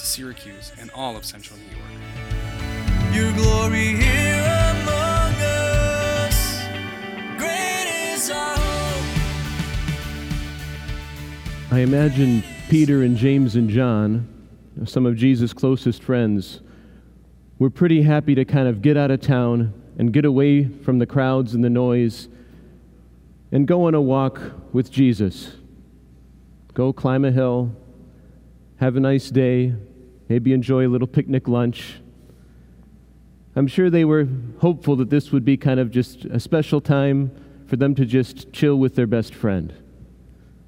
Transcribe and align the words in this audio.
to 0.00 0.06
Syracuse 0.06 0.72
and 0.80 0.90
all 0.92 1.14
of 1.14 1.26
central 1.26 1.58
New 1.58 1.66
York. 1.76 1.80
Your 3.12 3.30
glory 3.34 3.88
here 3.88 4.72
among 4.72 5.34
us. 5.34 6.62
Great 7.36 8.14
is 8.14 8.30
our 8.30 8.56
hope. 8.56 9.04
I 11.70 11.80
imagine 11.80 12.42
Peter 12.70 13.02
and 13.02 13.14
James 13.14 13.56
and 13.56 13.68
John, 13.68 14.26
some 14.86 15.04
of 15.04 15.16
Jesus' 15.16 15.52
closest 15.52 16.02
friends, 16.02 16.60
were 17.58 17.68
pretty 17.68 18.00
happy 18.00 18.34
to 18.34 18.46
kind 18.46 18.68
of 18.68 18.80
get 18.80 18.96
out 18.96 19.10
of 19.10 19.20
town 19.20 19.74
and 19.98 20.14
get 20.14 20.24
away 20.24 20.64
from 20.64 20.98
the 20.98 21.04
crowds 21.04 21.52
and 21.52 21.62
the 21.62 21.68
noise 21.68 22.28
and 23.52 23.68
go 23.68 23.86
on 23.86 23.94
a 23.94 24.00
walk 24.00 24.40
with 24.72 24.90
Jesus. 24.90 25.56
Go 26.72 26.90
climb 26.90 27.26
a 27.26 27.30
hill, 27.30 27.76
have 28.76 28.96
a 28.96 29.00
nice 29.00 29.28
day, 29.28 29.74
maybe 30.30 30.52
enjoy 30.52 30.86
a 30.86 30.88
little 30.88 31.08
picnic 31.08 31.48
lunch. 31.48 32.00
I'm 33.56 33.66
sure 33.66 33.90
they 33.90 34.04
were 34.04 34.28
hopeful 34.60 34.94
that 34.96 35.10
this 35.10 35.32
would 35.32 35.44
be 35.44 35.56
kind 35.56 35.80
of 35.80 35.90
just 35.90 36.24
a 36.26 36.38
special 36.38 36.80
time 36.80 37.32
for 37.66 37.74
them 37.74 37.96
to 37.96 38.06
just 38.06 38.52
chill 38.52 38.76
with 38.76 38.94
their 38.94 39.08
best 39.08 39.34
friend. 39.34 39.74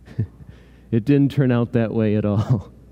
it 0.91 1.05
didn't 1.05 1.31
turn 1.31 1.53
out 1.53 1.73
that 1.73 1.95
way 1.95 2.17
at 2.17 2.27
all. 2.27 2.71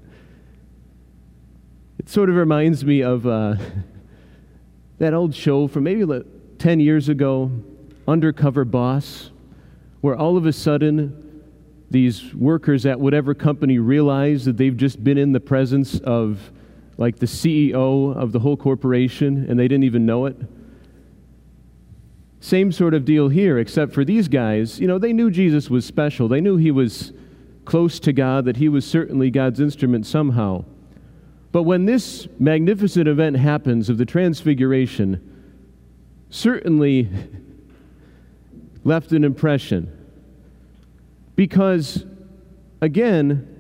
It 1.99 2.09
sort 2.09 2.31
of 2.31 2.37
reminds 2.37 2.83
me 2.83 3.03
of 3.03 3.27
uh, 3.27 3.57
that 4.99 5.13
old 5.13 5.35
show 5.35 5.69
from 5.69 5.85
maybe 5.85 6.07
like 6.07 6.25
10 6.59 6.81
years 6.81 7.11
ago, 7.11 7.53
Undercover 8.09 8.65
Boss, 8.65 9.31
where 10.01 10.17
all 10.17 10.39
of 10.39 10.47
a 10.47 10.53
sudden 10.55 11.43
these 11.91 12.35
workers 12.35 12.87
at 12.87 12.99
whatever 12.99 13.35
company 13.35 13.79
realize 13.79 14.47
that 14.47 14.57
they've 14.57 14.79
just 14.79 15.05
been 15.05 15.19
in 15.19 15.33
the 15.33 15.41
presence 15.41 16.01
of 16.01 16.51
like 17.01 17.19
the 17.19 17.27
CEO 17.27 18.15
of 18.15 18.31
the 18.31 18.39
whole 18.39 18.59
corporation 18.59 19.47
and 19.49 19.59
they 19.59 19.67
didn't 19.67 19.85
even 19.85 20.05
know 20.05 20.27
it. 20.27 20.37
Same 22.41 22.71
sort 22.71 22.93
of 22.93 23.07
deal 23.07 23.31
here, 23.31 23.59
except 23.59 23.93
for 23.93 24.05
these 24.05 24.29
guys, 24.29 24.79
you 24.79 24.87
know, 24.87 24.99
they 24.99 25.15
knew 25.15 25.31
Jesus 25.31 25.71
was 25.71 25.87
special. 25.87 26.29
They 26.29 26.43
knew 26.43 26.59
he 26.59 26.71
was 26.71 27.13
close 27.65 28.01
to 28.01 28.13
God, 28.13 28.45
that 28.45 28.59
he 28.59 28.69
was 28.69 28.87
certainly 28.87 29.31
God's 29.31 29.61
instrument 29.61 30.07
somehow. 30.07 30.65
But 31.53 31.63
when 31.63 31.87
this 31.87 32.29
magnificent 32.39 33.09
event 33.09 33.37
happens 33.37 33.89
of 33.89 33.97
the 33.97 34.05
Transfiguration, 34.05 35.27
certainly 36.29 37.09
left 38.85 39.13
an 39.13 39.25
impression. 39.25 39.91
Because, 41.35 42.05
again, 42.83 43.60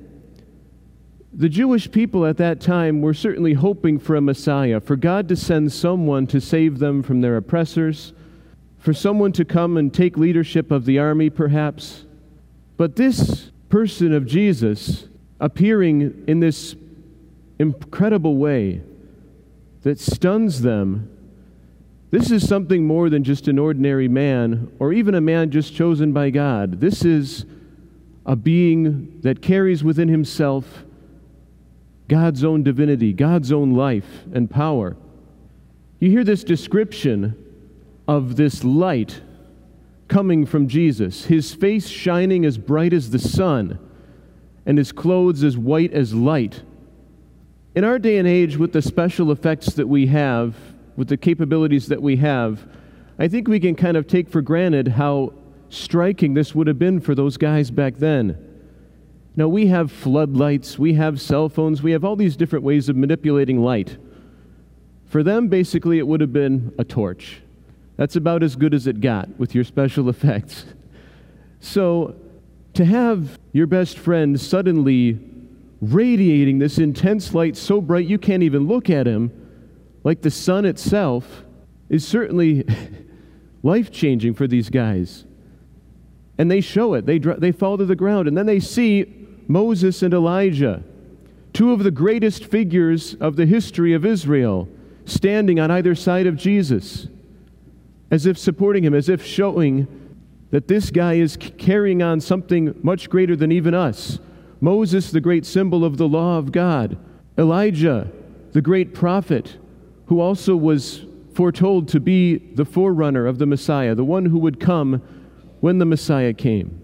the 1.32 1.48
Jewish 1.48 1.90
people 1.90 2.26
at 2.26 2.38
that 2.38 2.60
time 2.60 3.00
were 3.00 3.14
certainly 3.14 3.54
hoping 3.54 3.98
for 3.98 4.16
a 4.16 4.20
Messiah, 4.20 4.80
for 4.80 4.96
God 4.96 5.28
to 5.28 5.36
send 5.36 5.72
someone 5.72 6.26
to 6.28 6.40
save 6.40 6.80
them 6.80 7.02
from 7.02 7.20
their 7.20 7.36
oppressors, 7.36 8.12
for 8.78 8.92
someone 8.92 9.32
to 9.32 9.44
come 9.44 9.76
and 9.76 9.94
take 9.94 10.16
leadership 10.16 10.70
of 10.70 10.86
the 10.86 10.98
army, 10.98 11.30
perhaps. 11.30 12.04
But 12.76 12.96
this 12.96 13.52
person 13.68 14.12
of 14.12 14.26
Jesus 14.26 15.08
appearing 15.38 16.24
in 16.26 16.40
this 16.40 16.74
incredible 17.58 18.36
way 18.36 18.82
that 19.82 20.00
stuns 20.00 20.62
them, 20.62 21.10
this 22.10 22.32
is 22.32 22.46
something 22.48 22.84
more 22.84 23.08
than 23.08 23.22
just 23.22 23.46
an 23.46 23.58
ordinary 23.58 24.08
man 24.08 24.72
or 24.80 24.92
even 24.92 25.14
a 25.14 25.20
man 25.20 25.50
just 25.50 25.74
chosen 25.74 26.12
by 26.12 26.30
God. 26.30 26.80
This 26.80 27.04
is 27.04 27.44
a 28.26 28.34
being 28.34 29.20
that 29.20 29.40
carries 29.40 29.84
within 29.84 30.08
himself 30.08 30.84
God's 32.10 32.42
own 32.42 32.64
divinity, 32.64 33.12
God's 33.12 33.52
own 33.52 33.74
life 33.74 34.24
and 34.34 34.50
power. 34.50 34.96
You 36.00 36.10
hear 36.10 36.24
this 36.24 36.42
description 36.42 37.36
of 38.08 38.34
this 38.34 38.64
light 38.64 39.20
coming 40.08 40.44
from 40.44 40.66
Jesus, 40.66 41.26
his 41.26 41.54
face 41.54 41.86
shining 41.86 42.44
as 42.44 42.58
bright 42.58 42.92
as 42.92 43.10
the 43.10 43.20
sun, 43.20 43.78
and 44.66 44.76
his 44.76 44.90
clothes 44.90 45.44
as 45.44 45.56
white 45.56 45.92
as 45.92 46.12
light. 46.12 46.64
In 47.76 47.84
our 47.84 48.00
day 48.00 48.18
and 48.18 48.26
age, 48.26 48.56
with 48.56 48.72
the 48.72 48.82
special 48.82 49.30
effects 49.30 49.74
that 49.74 49.86
we 49.86 50.08
have, 50.08 50.56
with 50.96 51.06
the 51.06 51.16
capabilities 51.16 51.86
that 51.86 52.02
we 52.02 52.16
have, 52.16 52.66
I 53.20 53.28
think 53.28 53.46
we 53.46 53.60
can 53.60 53.76
kind 53.76 53.96
of 53.96 54.08
take 54.08 54.28
for 54.28 54.42
granted 54.42 54.88
how 54.88 55.32
striking 55.68 56.34
this 56.34 56.56
would 56.56 56.66
have 56.66 56.78
been 56.78 56.98
for 56.98 57.14
those 57.14 57.36
guys 57.36 57.70
back 57.70 57.98
then. 57.98 58.49
Now, 59.40 59.48
we 59.48 59.68
have 59.68 59.90
floodlights, 59.90 60.78
we 60.78 60.92
have 60.92 61.18
cell 61.18 61.48
phones, 61.48 61.82
we 61.82 61.92
have 61.92 62.04
all 62.04 62.14
these 62.14 62.36
different 62.36 62.62
ways 62.62 62.90
of 62.90 62.96
manipulating 62.96 63.62
light. 63.62 63.96
For 65.06 65.22
them, 65.22 65.48
basically, 65.48 65.96
it 65.96 66.06
would 66.06 66.20
have 66.20 66.30
been 66.30 66.74
a 66.78 66.84
torch. 66.84 67.40
That's 67.96 68.16
about 68.16 68.42
as 68.42 68.54
good 68.54 68.74
as 68.74 68.86
it 68.86 69.00
got 69.00 69.30
with 69.38 69.54
your 69.54 69.64
special 69.64 70.08
effects. 70.10 70.66
So, 71.58 72.16
to 72.74 72.84
have 72.84 73.38
your 73.52 73.66
best 73.66 73.98
friend 73.98 74.38
suddenly 74.38 75.18
radiating 75.80 76.58
this 76.58 76.76
intense 76.76 77.32
light 77.32 77.56
so 77.56 77.80
bright 77.80 78.06
you 78.06 78.18
can't 78.18 78.42
even 78.42 78.68
look 78.68 78.90
at 78.90 79.06
him, 79.06 79.32
like 80.04 80.20
the 80.20 80.30
sun 80.30 80.66
itself, 80.66 81.44
is 81.88 82.06
certainly 82.06 82.66
life 83.62 83.90
changing 83.90 84.34
for 84.34 84.46
these 84.46 84.68
guys. 84.68 85.24
And 86.36 86.50
they 86.50 86.60
show 86.60 86.92
it. 86.92 87.06
They, 87.06 87.18
dr- 87.18 87.40
they 87.40 87.52
fall 87.52 87.78
to 87.78 87.86
the 87.86 87.96
ground. 87.96 88.28
And 88.28 88.36
then 88.36 88.44
they 88.44 88.60
see 88.60 89.16
Moses 89.50 90.04
and 90.04 90.14
Elijah, 90.14 90.80
two 91.52 91.72
of 91.72 91.82
the 91.82 91.90
greatest 91.90 92.44
figures 92.44 93.14
of 93.14 93.34
the 93.34 93.46
history 93.46 93.92
of 93.92 94.06
Israel, 94.06 94.68
standing 95.04 95.58
on 95.58 95.72
either 95.72 95.96
side 95.96 96.28
of 96.28 96.36
Jesus, 96.36 97.08
as 98.12 98.26
if 98.26 98.38
supporting 98.38 98.84
him, 98.84 98.94
as 98.94 99.08
if 99.08 99.24
showing 99.24 99.88
that 100.52 100.68
this 100.68 100.92
guy 100.92 101.14
is 101.14 101.36
carrying 101.36 102.00
on 102.00 102.20
something 102.20 102.78
much 102.80 103.10
greater 103.10 103.34
than 103.34 103.50
even 103.50 103.74
us. 103.74 104.20
Moses, 104.60 105.10
the 105.10 105.20
great 105.20 105.44
symbol 105.44 105.84
of 105.84 105.96
the 105.96 106.06
law 106.06 106.38
of 106.38 106.52
God. 106.52 106.96
Elijah, 107.36 108.08
the 108.52 108.62
great 108.62 108.94
prophet, 108.94 109.56
who 110.06 110.20
also 110.20 110.54
was 110.54 111.04
foretold 111.34 111.88
to 111.88 111.98
be 111.98 112.36
the 112.36 112.64
forerunner 112.64 113.26
of 113.26 113.38
the 113.38 113.46
Messiah, 113.46 113.96
the 113.96 114.04
one 114.04 114.26
who 114.26 114.38
would 114.38 114.60
come 114.60 115.02
when 115.58 115.78
the 115.78 115.84
Messiah 115.84 116.32
came. 116.32 116.80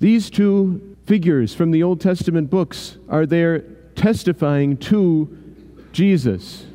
These 0.00 0.28
two 0.28 0.91
figures 1.06 1.54
from 1.54 1.70
the 1.70 1.82
Old 1.82 2.00
Testament 2.00 2.50
books 2.50 2.98
are 3.08 3.26
there 3.26 3.60
testifying 3.94 4.76
to 4.78 5.38
Jesus. 5.92 6.66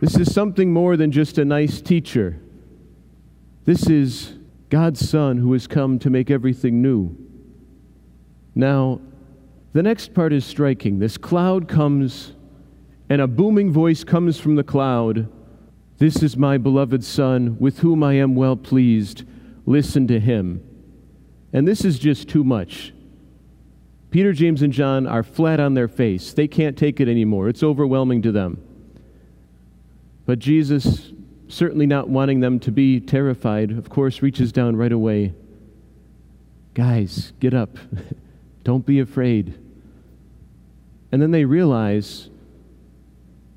This 0.00 0.16
is 0.16 0.32
something 0.32 0.72
more 0.72 0.96
than 0.96 1.12
just 1.12 1.38
a 1.38 1.44
nice 1.44 1.80
teacher. 1.80 2.40
This 3.64 3.88
is 3.88 4.34
God's 4.70 5.08
Son 5.08 5.38
who 5.38 5.52
has 5.52 5.66
come 5.66 5.98
to 6.00 6.10
make 6.10 6.30
everything 6.30 6.82
new. 6.82 7.16
Now, 8.54 9.00
the 9.72 9.82
next 9.82 10.14
part 10.14 10.32
is 10.32 10.44
striking. 10.44 10.98
This 10.98 11.16
cloud 11.16 11.68
comes, 11.68 12.32
and 13.08 13.20
a 13.20 13.26
booming 13.26 13.72
voice 13.72 14.04
comes 14.04 14.38
from 14.38 14.54
the 14.54 14.64
cloud 14.64 15.28
This 15.98 16.22
is 16.22 16.36
my 16.36 16.58
beloved 16.58 17.04
Son, 17.04 17.56
with 17.60 17.78
whom 17.78 18.02
I 18.02 18.14
am 18.14 18.34
well 18.34 18.56
pleased 18.56 19.24
listen 19.66 20.06
to 20.08 20.20
him. 20.20 20.62
And 21.52 21.66
this 21.66 21.84
is 21.84 21.98
just 21.98 22.28
too 22.28 22.44
much. 22.44 22.92
Peter, 24.14 24.32
James, 24.32 24.62
and 24.62 24.72
John 24.72 25.08
are 25.08 25.24
flat 25.24 25.58
on 25.58 25.74
their 25.74 25.88
face. 25.88 26.32
They 26.32 26.46
can't 26.46 26.78
take 26.78 27.00
it 27.00 27.08
anymore. 27.08 27.48
It's 27.48 27.64
overwhelming 27.64 28.22
to 28.22 28.30
them. 28.30 28.62
But 30.24 30.38
Jesus, 30.38 31.10
certainly 31.48 31.84
not 31.84 32.08
wanting 32.08 32.38
them 32.38 32.60
to 32.60 32.70
be 32.70 33.00
terrified, 33.00 33.72
of 33.72 33.90
course, 33.90 34.22
reaches 34.22 34.52
down 34.52 34.76
right 34.76 34.92
away. 34.92 35.34
Guys, 36.74 37.32
get 37.40 37.54
up. 37.54 37.76
Don't 38.62 38.86
be 38.86 39.00
afraid. 39.00 39.58
And 41.10 41.20
then 41.20 41.32
they 41.32 41.44
realize 41.44 42.30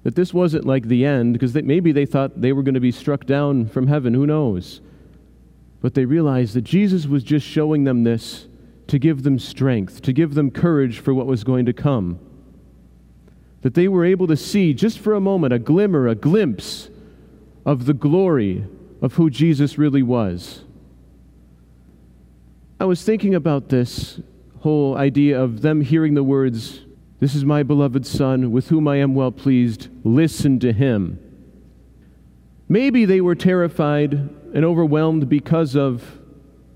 that 0.01 0.15
this 0.15 0.33
wasn't 0.33 0.65
like 0.65 0.87
the 0.87 1.05
end, 1.05 1.33
because 1.33 1.53
maybe 1.53 1.91
they 1.91 2.07
thought 2.07 2.41
they 2.41 2.51
were 2.51 2.63
going 2.63 2.73
to 2.73 2.79
be 2.79 2.91
struck 2.91 3.27
down 3.27 3.67
from 3.67 3.85
heaven. 3.85 4.15
Who 4.15 4.25
knows? 4.25 4.81
But 5.81 5.93
they 5.93 6.05
realized 6.05 6.55
that 6.55 6.63
Jesus 6.63 7.05
was 7.05 7.23
just 7.23 7.45
showing 7.45 7.83
them 7.83 8.05
this 8.05 8.46
to 8.87 8.99
give 8.99 9.23
them 9.23 9.37
strength, 9.39 10.01
to 10.01 10.13
give 10.13 10.33
them 10.33 10.51
courage 10.51 10.99
for 10.99 11.13
what 11.13 11.27
was 11.27 11.43
going 11.43 11.65
to 11.65 11.73
come. 11.73 12.19
that 13.61 13.73
they 13.73 13.87
were 13.87 14.05
able 14.05 14.27
to 14.27 14.37
see 14.37 14.73
just 14.73 14.99
for 14.99 15.13
a 15.13 15.19
moment 15.19 15.51
a 15.51 15.59
glimmer, 15.59 16.07
a 16.07 16.15
glimpse 16.15 16.89
of 17.65 17.85
the 17.85 17.93
glory 17.93 18.63
of 19.01 19.15
who 19.15 19.29
Jesus 19.29 19.77
really 19.77 20.03
was. 20.03 20.63
I 22.79 22.85
was 22.85 23.03
thinking 23.03 23.33
about 23.33 23.69
this 23.69 24.21
whole 24.59 24.95
idea 24.95 25.41
of 25.41 25.61
them 25.63 25.81
hearing 25.81 26.13
the 26.13 26.23
words, 26.23 26.81
This 27.19 27.33
is 27.33 27.43
my 27.43 27.63
beloved 27.63 28.05
Son, 28.05 28.51
with 28.51 28.69
whom 28.69 28.87
I 28.87 28.97
am 28.97 29.15
well 29.15 29.31
pleased. 29.31 29.89
Listen 30.03 30.59
to 30.59 30.71
him. 30.71 31.19
Maybe 32.69 33.05
they 33.05 33.21
were 33.21 33.35
terrified 33.35 34.13
and 34.13 34.63
overwhelmed 34.63 35.27
because 35.27 35.75
of 35.75 36.19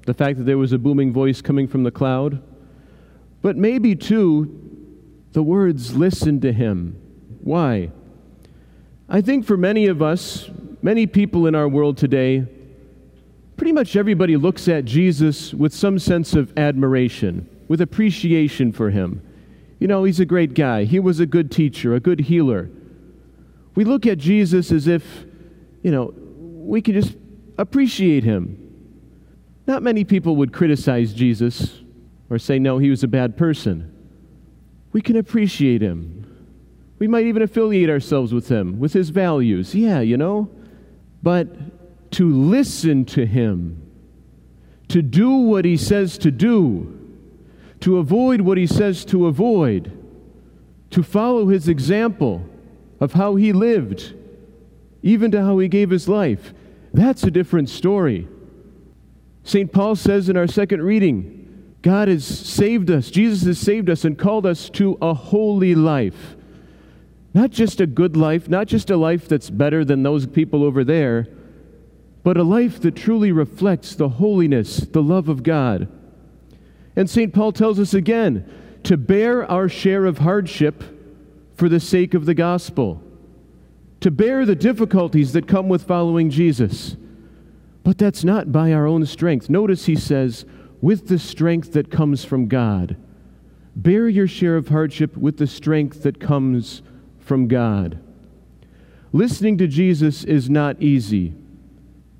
the 0.06 0.14
fact 0.14 0.38
that 0.38 0.44
there 0.46 0.58
was 0.58 0.74
a 0.74 0.78
booming 0.78 1.14
voice 1.14 1.42
coming 1.42 1.68
from 1.68 1.84
the 1.84 1.92
cloud. 1.92 2.42
But 3.42 3.58
maybe, 3.58 3.96
too, 3.96 4.88
the 5.32 5.44
words, 5.44 5.96
listen 5.96 6.42
to 6.42 6.52
him. 6.52 7.00
Why? 7.42 7.92
I 9.10 9.22
think 9.22 9.46
for 9.46 9.58
many 9.58 9.88
of 9.88 10.02
us, 10.02 10.50
many 10.82 11.08
people 11.08 11.48
in 11.48 11.56
our 11.56 11.68
world 11.68 11.98
today, 11.98 12.46
pretty 13.58 13.72
much 13.72 13.96
everybody 13.96 14.38
looks 14.38 14.68
at 14.68 14.86
Jesus 14.86 15.54
with 15.54 15.74
some 15.74 16.00
sense 16.00 16.34
of 16.34 16.58
admiration, 16.58 17.48
with 17.68 17.82
appreciation 17.82 18.72
for 18.72 18.90
him. 18.90 19.22
You 19.80 19.88
know, 19.88 20.04
he's 20.04 20.20
a 20.20 20.26
great 20.26 20.54
guy. 20.54 20.84
He 20.84 21.00
was 21.00 21.20
a 21.20 21.26
good 21.26 21.52
teacher, 21.52 21.96
a 21.96 22.00
good 22.00 22.22
healer. 22.22 22.70
We 23.76 23.84
look 23.84 24.06
at 24.06 24.18
Jesus 24.18 24.72
as 24.72 24.88
if, 24.88 25.26
you 25.82 25.92
know, 25.92 26.14
we 26.16 26.82
can 26.82 26.94
just 26.94 27.16
appreciate 27.58 28.24
him. 28.24 28.61
Not 29.68 29.84
many 29.84 30.04
people 30.04 30.36
would 30.38 30.54
criticize 30.54 31.14
Jesus 31.14 31.82
or 32.30 32.40
say, 32.40 32.60
no, 32.60 32.78
he 32.78 32.90
was 32.90 33.04
a 33.04 33.08
bad 33.08 33.38
person. 33.38 33.94
We 34.92 35.02
can 35.02 35.16
appreciate 35.16 35.82
him. 35.82 36.18
We 37.00 37.08
might 37.08 37.26
even 37.26 37.42
affiliate 37.42 37.90
ourselves 37.90 38.34
with 38.34 38.50
him, 38.50 38.80
with 38.80 38.94
his 38.94 39.10
values. 39.10 39.74
Yeah, 39.74 40.02
you 40.02 40.18
know? 40.18 40.50
But 41.24 42.12
to 42.12 42.30
listen 42.30 43.06
to 43.06 43.26
him, 43.26 43.82
to 44.90 45.02
do 45.02 45.30
what 45.32 45.66
he 45.66 45.78
says 45.78 46.18
to 46.20 46.32
do, 46.32 46.98
to 47.80 47.98
avoid 47.98 48.42
what 48.42 48.58
he 48.58 48.68
says 48.68 49.06
to 49.06 49.28
avoid, 49.28 49.92
to 50.92 51.02
follow 51.02 51.48
his 51.48 51.68
example 51.68 52.46
of 53.00 53.14
how 53.14 53.36
he 53.36 53.54
lived, 53.54 54.14
even 55.02 55.32
to 55.32 55.42
how 55.42 55.58
he 55.58 55.68
gave 55.68 55.90
his 55.90 56.08
life, 56.08 56.54
that's 56.94 57.24
a 57.24 57.32
different 57.32 57.70
story. 57.70 58.28
St. 59.44 59.72
Paul 59.72 59.96
says 59.96 60.30
in 60.30 60.38
our 60.38 60.48
second 60.48 60.82
reading, 60.84 61.76
God 61.82 62.08
has 62.08 62.26
saved 62.26 62.92
us, 62.92 63.10
Jesus 63.10 63.44
has 63.44 63.58
saved 63.58 63.90
us 63.90 64.06
and 64.06 64.18
called 64.18 64.46
us 64.46 64.70
to 64.72 64.98
a 65.02 65.14
holy 65.14 65.74
life. 65.74 66.36
Not 67.34 67.50
just 67.50 67.80
a 67.82 67.88
good 67.88 68.16
life, 68.16 68.50
not 68.50 68.68
just 68.68 68.90
a 68.90 68.98
life 68.98 69.28
that's 69.28 69.50
better 69.50 69.84
than 69.84 70.04
those 70.04 70.28
people 70.28 70.64
over 70.64 70.84
there, 70.84 71.28
but 72.24 72.38
a 72.38 72.44
life 72.44 72.80
that 72.82 72.96
truly 72.96 73.32
reflects 73.32 73.96
the 73.96 74.10
holiness, 74.10 74.78
the 74.78 75.02
love 75.02 75.28
of 75.28 75.42
God. 75.42 75.88
And 76.96 77.10
St. 77.10 77.34
Paul 77.34 77.52
tells 77.52 77.80
us 77.80 77.94
again 77.94 78.50
to 78.84 78.98
bear 78.98 79.50
our 79.50 79.70
share 79.70 80.06
of 80.06 80.20
hardship 80.20 80.84
for 81.56 81.70
the 81.70 81.80
sake 81.80 82.14
of 82.14 82.26
the 82.26 82.34
gospel, 82.34 83.02
to 84.02 84.12
bear 84.12 84.46
the 84.46 84.56
difficulties 84.56 85.34
that 85.34 85.48
come 85.48 85.70
with 85.70 85.84
following 85.84 86.30
Jesus. 86.30 86.96
But 87.84 87.98
that's 87.98 88.24
not 88.24 88.52
by 88.52 88.72
our 88.74 88.86
own 88.86 89.06
strength. 89.06 89.50
Notice 89.50 89.86
he 89.86 89.96
says, 89.96 90.46
with 90.82 91.08
the 91.08 91.20
strength 91.20 91.74
that 91.74 91.92
comes 91.92 92.26
from 92.26 92.48
God. 92.48 92.98
Bear 93.76 94.10
your 94.10 94.28
share 94.28 94.58
of 94.58 94.68
hardship 94.68 95.16
with 95.16 95.38
the 95.38 95.48
strength 95.48 96.04
that 96.04 96.20
comes 96.20 96.82
from 97.20 97.48
God. 97.48 98.00
Listening 99.14 99.58
to 99.60 99.68
Jesus 99.68 100.24
is 100.24 100.50
not 100.50 100.82
easy. 100.82 101.34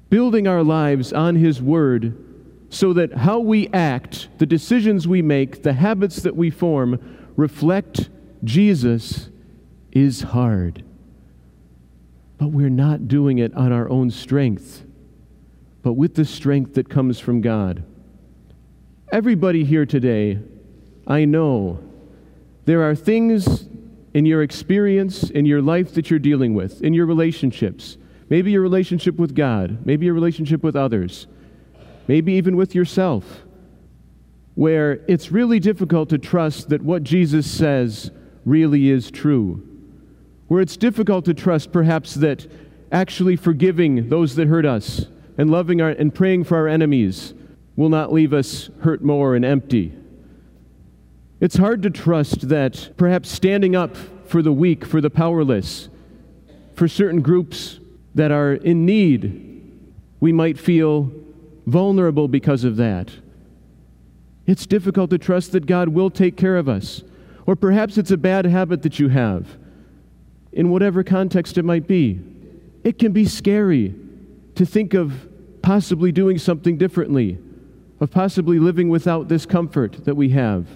Building 0.10 0.48
our 0.48 0.64
lives 0.64 1.12
on 1.12 1.36
His 1.36 1.62
Word 1.62 2.18
so 2.70 2.94
that 2.94 3.14
how 3.14 3.40
we 3.40 3.68
act, 3.70 4.30
the 4.38 4.46
decisions 4.46 5.08
we 5.08 5.22
make, 5.22 5.64
the 5.64 5.74
habits 5.74 6.22
that 6.22 6.36
we 6.36 6.50
form 6.50 7.32
reflect 7.36 8.10
Jesus 8.44 9.30
is 9.92 10.22
hard. 10.22 10.84
But 12.38 12.48
we're 12.48 12.70
not 12.70 13.08
doing 13.08 13.40
it 13.40 13.54
on 13.56 13.74
our 13.74 13.90
own 13.90 14.10
strength, 14.10 14.86
but 15.84 15.94
with 15.94 16.16
the 16.16 16.26
strength 16.26 16.76
that 16.76 16.90
comes 16.90 17.20
from 17.20 17.42
God. 17.42 17.84
Everybody 19.12 19.64
here 19.64 19.86
today, 19.86 20.40
I 21.08 21.26
know 21.26 21.80
there 22.66 22.84
are 22.84 22.96
things 22.96 23.68
in 24.14 24.26
your 24.26 24.44
experience, 24.44 25.30
in 25.30 25.46
your 25.46 25.62
life 25.62 25.94
that 25.96 26.10
you're 26.10 26.20
dealing 26.20 26.54
with, 26.54 26.82
in 26.82 26.94
your 26.94 27.06
relationships. 27.06 27.98
Maybe 28.30 28.52
your 28.52 28.62
relationship 28.62 29.18
with 29.18 29.36
God, 29.36 29.86
maybe 29.86 30.06
your 30.06 30.14
relationship 30.14 30.64
with 30.64 30.76
others, 30.76 31.28
maybe 32.08 32.34
even 32.34 32.56
with 32.56 32.76
yourself, 32.76 33.42
where 34.56 35.04
it's 35.08 35.32
really 35.32 35.60
difficult 35.60 36.10
to 36.10 36.18
trust 36.18 36.70
that 36.70 36.82
what 36.82 37.04
Jesus 37.04 37.50
says 37.50 38.12
really 38.46 38.90
is 38.90 39.12
true. 39.12 39.68
Where 40.48 40.62
it's 40.62 40.78
difficult 40.78 41.26
to 41.26 41.34
trust, 41.34 41.72
perhaps, 41.72 42.16
that 42.16 42.48
actually 42.92 43.38
forgiving 43.38 44.10
those 44.10 44.36
that 44.36 44.48
hurt 44.48 44.66
us 44.66 45.08
and 45.42 45.50
loving 45.50 45.82
our, 45.82 45.90
and 45.90 46.14
praying 46.14 46.44
for 46.44 46.56
our 46.56 46.68
enemies 46.68 47.34
will 47.76 47.90
not 47.90 48.14
leave 48.14 48.32
us 48.32 48.70
hurt 48.82 49.04
more 49.04 49.36
and 49.36 49.44
empty. 49.44 49.92
It's 51.40 51.58
hard 51.58 51.82
to 51.82 51.90
trust 51.90 52.50
that 52.50 52.92
perhaps 52.96 53.32
standing 53.32 53.76
up 53.76 53.98
for 54.28 54.44
the 54.44 54.54
weak, 54.54 54.86
for 54.86 55.02
the 55.02 55.10
powerless, 55.10 55.90
for 56.76 56.88
certain 56.88 57.24
groups 57.24 57.80
that 58.14 58.32
are 58.32 58.54
in 58.54 58.86
need, 58.86 59.82
we 60.20 60.32
might 60.32 60.60
feel 60.60 61.12
vulnerable 61.66 62.28
because 62.28 62.64
of 62.64 62.76
that. 62.76 63.10
It's 64.46 64.68
difficult 64.68 65.10
to 65.10 65.18
trust 65.18 65.54
that 65.54 65.66
God 65.66 65.90
will 65.90 66.12
take 66.12 66.38
care 66.38 66.58
of 66.58 66.70
us. 66.70 67.02
Or 67.48 67.56
perhaps 67.56 67.98
it's 67.98 68.12
a 68.12 68.18
bad 68.18 68.46
habit 68.46 68.84
that 68.84 69.00
you 69.00 69.10
have, 69.10 69.58
in 70.52 70.70
whatever 70.70 71.04
context 71.04 71.58
it 71.58 71.66
might 71.66 71.88
be. 71.88 72.20
It 72.84 73.00
can 73.00 73.12
be 73.12 73.26
scary 73.26 73.96
to 74.54 74.68
think 74.68 74.94
of 74.94 75.31
possibly 75.72 76.12
doing 76.12 76.38
something 76.38 76.78
differently 76.78 77.38
of 78.02 78.12
possibly 78.12 78.60
living 78.60 78.90
without 78.90 79.30
this 79.30 79.46
comfort 79.46 80.04
that 80.04 80.16
we 80.16 80.28
have. 80.28 80.68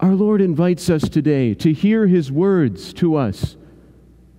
Our 0.00 0.14
Lord 0.14 0.40
invites 0.40 0.88
us 0.88 1.06
today 1.06 1.52
to 1.56 1.74
hear 1.74 2.06
His 2.06 2.32
words 2.32 2.94
to 2.94 3.14
us. 3.14 3.56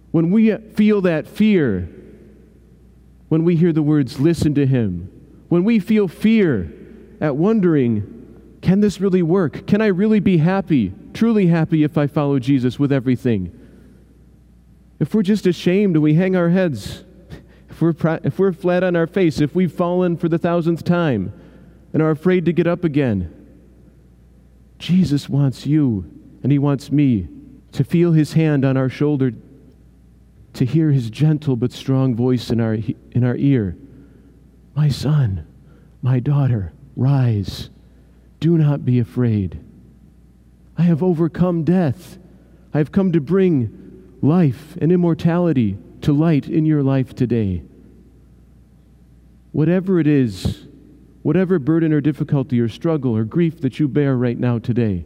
When 0.09 0.31
we 0.31 0.51
feel 0.73 1.01
that 1.01 1.27
fear, 1.27 1.87
when 3.29 3.43
we 3.43 3.55
hear 3.55 3.71
the 3.71 3.83
words, 3.83 4.19
listen 4.19 4.55
to 4.55 4.65
Him, 4.65 5.11
when 5.47 5.63
we 5.63 5.77
feel 5.77 6.07
fear 6.07 6.73
at 7.21 7.35
wondering, 7.35 8.57
can 8.63 8.79
this 8.79 8.99
really 8.99 9.21
work? 9.21 9.67
Can 9.67 9.79
I 9.79 9.87
really 9.87 10.19
be 10.19 10.37
happy, 10.37 10.91
truly 11.13 11.45
happy, 11.45 11.83
if 11.83 11.99
I 11.99 12.07
follow 12.07 12.39
Jesus 12.39 12.79
with 12.79 12.91
everything? 12.91 13.51
If 14.99 15.13
we're 15.13 15.21
just 15.21 15.45
ashamed 15.45 15.95
and 15.95 16.01
we 16.01 16.15
hang 16.15 16.35
our 16.35 16.49
heads, 16.49 17.03
if 17.77 17.81
we're, 18.03 18.19
if 18.23 18.39
we're 18.39 18.53
flat 18.53 18.83
on 18.83 18.95
our 18.95 19.05
face, 19.05 19.39
if 19.39 19.53
we've 19.53 19.71
fallen 19.71 20.17
for 20.17 20.27
the 20.27 20.39
thousandth 20.39 20.83
time 20.83 21.31
and 21.93 22.01
are 22.01 22.09
afraid 22.09 22.43
to 22.45 22.51
get 22.51 22.65
up 22.65 22.83
again, 22.83 23.31
Jesus 24.79 25.29
wants 25.29 25.67
you 25.67 26.11
and 26.41 26.51
He 26.51 26.57
wants 26.57 26.91
me 26.91 27.27
to 27.73 27.83
feel 27.83 28.13
His 28.13 28.33
hand 28.33 28.65
on 28.65 28.77
our 28.77 28.89
shoulder, 28.89 29.31
to 30.53 30.65
hear 30.65 30.89
His 30.89 31.11
gentle 31.11 31.55
but 31.55 31.71
strong 31.71 32.15
voice 32.15 32.49
in 32.49 32.59
our, 32.59 32.79
in 33.11 33.23
our 33.23 33.35
ear. 33.35 33.77
My 34.75 34.89
son, 34.89 35.45
my 36.01 36.19
daughter, 36.19 36.73
rise. 36.95 37.69
Do 38.39 38.57
not 38.57 38.85
be 38.85 38.97
afraid. 38.97 39.59
I 40.79 40.81
have 40.81 41.03
overcome 41.03 41.63
death. 41.63 42.17
I 42.73 42.79
have 42.79 42.91
come 42.91 43.11
to 43.11 43.21
bring 43.21 44.17
life 44.23 44.75
and 44.81 44.91
immortality 44.91 45.77
to 46.01 46.11
light 46.11 46.47
in 46.47 46.65
your 46.65 46.81
life 46.81 47.13
today. 47.13 47.61
Whatever 49.57 49.99
it 49.99 50.05
is, 50.05 50.67
whatever 51.23 51.57
burden 51.57 51.91
or 51.91 51.99
difficulty 51.99 52.59
or 52.59 52.69
struggle 52.69 53.17
or 53.17 53.23
grief 53.23 53.59
that 53.61 53.79
you 53.79 53.87
bear 53.87 54.15
right 54.15 54.37
now 54.37 54.59
today, 54.59 55.03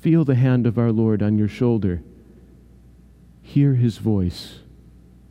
feel 0.00 0.24
the 0.24 0.36
hand 0.36 0.66
of 0.66 0.78
our 0.78 0.90
Lord 0.90 1.22
on 1.22 1.36
your 1.36 1.48
shoulder. 1.48 2.00
Hear 3.42 3.74
his 3.74 3.98
voice. 3.98 4.60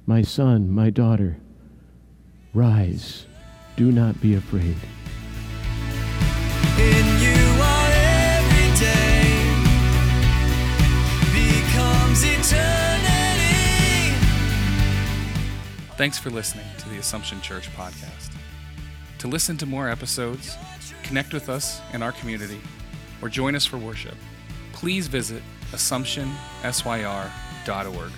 My 0.06 0.22
son, 0.22 0.70
my 0.70 0.92
daughter, 0.92 1.38
rise. 2.54 3.26
Do 3.76 3.92
not 3.92 4.22
be 4.22 4.36
afraid. 4.36 4.78
Thanks 15.98 16.18
for 16.20 16.30
listening 16.30 16.68
to 16.78 16.88
the 16.90 17.00
Assumption 17.00 17.42
Church 17.42 17.76
podcast. 17.76 18.32
To 19.18 19.28
listen 19.28 19.58
to 19.58 19.66
more 19.66 19.90
episodes, 19.90 20.56
connect 21.02 21.34
with 21.34 21.50
us 21.50 21.82
in 21.92 22.04
our 22.04 22.12
community, 22.12 22.62
or 23.20 23.30
join 23.30 23.56
us 23.56 23.66
for 23.66 23.80
worship, 23.80 24.14
please 24.74 25.08
visit 25.08 25.42
AssumptionSYR.org. 25.72 28.12